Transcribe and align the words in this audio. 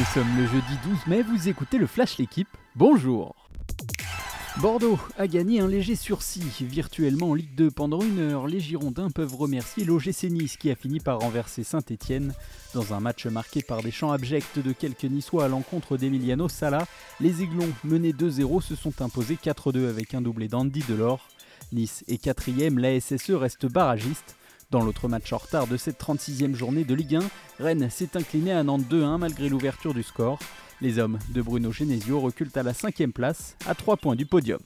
Nous 0.00 0.06
sommes 0.06 0.34
le 0.38 0.46
jeudi 0.46 0.78
12 0.82 1.06
mai, 1.08 1.22
vous 1.22 1.48
écoutez 1.50 1.76
le 1.76 1.86
Flash 1.86 2.16
L'équipe. 2.16 2.48
Bonjour 2.74 3.34
Bordeaux 4.56 4.98
a 5.18 5.26
gagné 5.26 5.60
un 5.60 5.68
léger 5.68 5.94
sursis 5.94 6.42
virtuellement 6.62 7.28
en 7.28 7.34
Ligue 7.34 7.54
2 7.54 7.70
pendant 7.70 8.00
une 8.00 8.18
heure. 8.18 8.46
Les 8.46 8.60
Girondins 8.60 9.10
peuvent 9.10 9.34
remercier 9.34 9.84
l'OGC 9.84 10.30
Nice 10.30 10.56
qui 10.56 10.70
a 10.70 10.74
fini 10.74 11.00
par 11.00 11.18
renverser 11.18 11.64
Saint-Etienne. 11.64 12.32
Dans 12.72 12.94
un 12.94 13.00
match 13.00 13.26
marqué 13.26 13.60
par 13.60 13.82
des 13.82 13.90
chants 13.90 14.10
abjects 14.10 14.58
de 14.64 14.72
quelques 14.72 15.04
Niçois 15.04 15.44
à 15.44 15.48
l'encontre 15.48 15.98
d'Emiliano 15.98 16.48
Sala, 16.48 16.86
les 17.20 17.42
Aiglons 17.42 17.68
menés 17.84 18.12
2-0 18.12 18.62
se 18.62 18.76
sont 18.76 19.02
imposés 19.02 19.36
4-2 19.36 19.86
avec 19.86 20.14
un 20.14 20.22
doublé 20.22 20.48
d'Andy 20.48 20.82
Delors. 20.88 21.28
Nice 21.72 22.04
est 22.08 22.16
quatrième, 22.16 22.78
la 22.78 22.98
SSE 22.98 23.32
reste 23.32 23.66
barragiste. 23.66 24.34
Dans 24.70 24.84
l'autre 24.84 25.08
match 25.08 25.32
en 25.32 25.38
retard 25.38 25.66
de 25.66 25.76
cette 25.76 26.00
36e 26.00 26.54
journée 26.54 26.84
de 26.84 26.94
Ligue 26.94 27.16
1, 27.16 27.20
Rennes 27.58 27.90
s'est 27.90 28.16
incliné 28.16 28.52
à 28.52 28.62
Nantes 28.62 28.84
2-1 28.88 29.18
malgré 29.18 29.48
l'ouverture 29.48 29.94
du 29.94 30.04
score. 30.04 30.38
Les 30.80 31.00
hommes 31.00 31.18
de 31.30 31.42
Bruno 31.42 31.72
Genesio 31.72 32.20
reculent 32.20 32.52
à 32.54 32.62
la 32.62 32.72
5 32.72 33.08
place, 33.12 33.56
à 33.66 33.74
3 33.74 33.96
points 33.96 34.14
du 34.14 34.26
podium. 34.26 34.60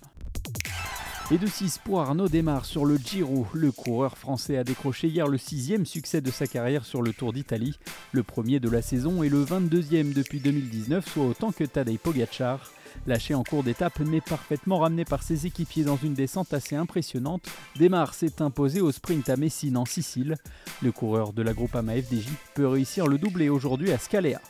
Et 1.31 1.39
de 1.39 1.47
6 1.47 1.79
pour 1.83 2.03
Arnaud 2.03 2.29
démarre 2.29 2.67
sur 2.67 2.85
le 2.85 2.99
Giro. 2.99 3.47
Le 3.55 3.73
coureur 3.73 4.19
français 4.19 4.59
a 4.59 4.65
décroché 4.65 5.09
hier 5.09 5.27
le 5.27 5.39
sixième 5.39 5.87
succès 5.87 6.21
de 6.21 6.31
sa 6.31 6.47
carrière 6.47 6.85
sur 6.85 7.01
le 7.01 7.15
Tour 7.15 7.33
d'Italie, 7.33 7.79
le 8.13 8.23
premier 8.23 8.61
de 8.61 8.69
la 8.69 8.83
saison 8.83 9.23
et 9.23 9.31
le 9.31 9.43
22e 9.43 10.13
depuis 10.13 10.41
2019, 10.41 11.11
soit 11.11 11.25
autant 11.25 11.51
que 11.51 11.65
Tadej 11.65 11.99
Pogacar. 11.99 12.71
Lâché 13.07 13.35
en 13.35 13.43
cours 13.43 13.63
d'étape 13.63 14.01
mais 14.01 14.21
parfaitement 14.21 14.79
ramené 14.79 15.05
par 15.05 15.23
ses 15.23 15.47
équipiers 15.47 15.85
dans 15.85 15.97
une 15.97 16.15
descente 16.15 16.55
assez 16.55 16.77
impressionnante, 16.77 17.49
Desmar 17.77 18.15
s'est 18.15 18.41
imposé 18.41 18.81
au 18.81 18.93
sprint 18.93 19.29
à 19.29 19.37
Messine 19.37 19.77
en 19.77 19.85
Sicile. 19.85 20.37
Le 20.83 20.93
coureur 20.93 21.33
de 21.33 21.43
la 21.43 21.53
Groupama 21.53 21.95
FDJ 21.95 22.29
peut 22.55 22.67
réussir 22.67 23.07
le 23.07 23.19
doublé 23.19 23.49
aujourd'hui 23.49 23.93
à 23.93 23.99
Scalea. 23.99 24.41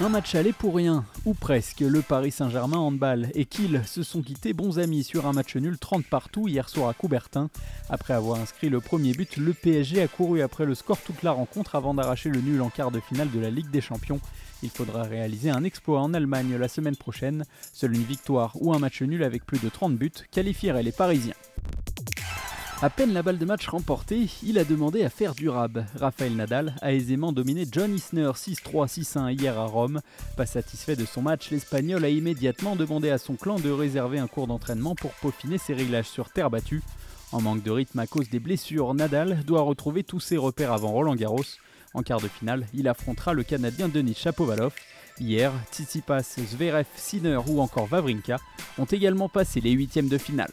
Un 0.00 0.08
match 0.08 0.34
aller 0.34 0.52
pour 0.52 0.74
rien, 0.74 1.04
ou 1.24 1.34
presque. 1.34 1.78
Le 1.78 2.02
Paris 2.02 2.32
Saint-Germain 2.32 2.78
handball 2.78 3.28
et 3.34 3.44
Kiel 3.44 3.82
se 3.86 4.02
sont 4.02 4.22
quittés 4.22 4.52
bons 4.52 4.80
amis 4.80 5.04
sur 5.04 5.24
un 5.26 5.32
match 5.32 5.54
nul 5.54 5.78
30 5.78 6.04
partout 6.06 6.48
hier 6.48 6.68
soir 6.68 6.88
à 6.88 6.94
Coubertin. 6.94 7.48
Après 7.88 8.12
avoir 8.12 8.40
inscrit 8.40 8.70
le 8.70 8.80
premier 8.80 9.12
but, 9.12 9.36
le 9.36 9.52
PSG 9.52 10.02
a 10.02 10.08
couru 10.08 10.42
après 10.42 10.64
le 10.64 10.74
score 10.74 10.98
toute 11.00 11.22
la 11.22 11.30
rencontre 11.30 11.76
avant 11.76 11.94
d'arracher 11.94 12.28
le 12.28 12.40
nul 12.40 12.60
en 12.60 12.70
quart 12.70 12.90
de 12.90 12.98
finale 12.98 13.30
de 13.30 13.38
la 13.38 13.50
Ligue 13.50 13.70
des 13.70 13.80
Champions. 13.80 14.20
Il 14.64 14.70
faudra 14.70 15.04
réaliser 15.04 15.50
un 15.50 15.62
exploit 15.62 16.00
en 16.00 16.12
Allemagne 16.12 16.56
la 16.56 16.68
semaine 16.68 16.96
prochaine. 16.96 17.44
Seule 17.72 17.94
une 17.94 18.02
victoire 18.02 18.56
ou 18.60 18.74
un 18.74 18.80
match 18.80 19.00
nul 19.00 19.22
avec 19.22 19.46
plus 19.46 19.60
de 19.60 19.68
30 19.68 19.96
buts 19.96 20.10
qualifierait 20.32 20.82
les 20.82 20.92
Parisiens. 20.92 21.34
À 22.82 22.90
peine 22.90 23.12
la 23.14 23.22
balle 23.22 23.38
de 23.38 23.44
match 23.46 23.66
remportée, 23.68 24.28
il 24.42 24.58
a 24.58 24.64
demandé 24.64 25.04
à 25.04 25.08
faire 25.08 25.34
durable. 25.34 25.86
Raphaël 25.94 26.36
Nadal 26.36 26.74
a 26.82 26.92
aisément 26.92 27.32
dominé 27.32 27.64
John 27.70 27.94
Isner 27.94 28.30
6-3, 28.34 28.88
6-1 28.88 29.32
hier 29.32 29.58
à 29.58 29.64
Rome. 29.64 30.00
Pas 30.36 30.44
satisfait 30.44 30.96
de 30.96 31.06
son 31.06 31.22
match, 31.22 31.50
l'Espagnol 31.50 32.04
a 32.04 32.10
immédiatement 32.10 32.76
demandé 32.76 33.10
à 33.10 33.18
son 33.18 33.36
clan 33.36 33.58
de 33.58 33.70
réserver 33.70 34.18
un 34.18 34.26
cours 34.26 34.48
d'entraînement 34.48 34.94
pour 34.94 35.12
peaufiner 35.12 35.56
ses 35.56 35.72
réglages 35.72 36.08
sur 36.08 36.30
terre 36.30 36.50
battue. 36.50 36.82
En 37.32 37.40
manque 37.40 37.62
de 37.62 37.70
rythme 37.70 38.00
à 38.00 38.06
cause 38.06 38.28
des 38.28 38.40
blessures, 38.40 38.92
Nadal 38.92 39.44
doit 39.44 39.62
retrouver 39.62 40.04
tous 40.04 40.20
ses 40.20 40.36
repères 40.36 40.72
avant 40.72 40.92
Roland 40.92 41.14
Garros. 41.14 41.44
En 41.94 42.02
quart 42.02 42.20
de 42.20 42.28
finale, 42.28 42.66
il 42.74 42.88
affrontera 42.88 43.32
le 43.32 43.44
Canadien 43.44 43.88
Denis 43.88 44.14
Chapovalov. 44.14 44.74
Hier, 45.18 45.52
Tsitsipas, 45.72 46.36
Zverev, 46.38 46.86
Sinner 46.96 47.38
ou 47.46 47.60
encore 47.60 47.86
Vavrinka 47.86 48.36
ont 48.78 48.84
également 48.84 49.28
passé 49.28 49.60
les 49.60 49.70
huitièmes 49.70 50.08
de 50.08 50.18
finale. 50.18 50.52